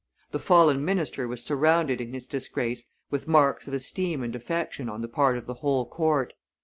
[0.31, 5.01] The fallen minister was surrounded in his disgrace with marks of esteem and affection on
[5.03, 6.33] the part of the whole court.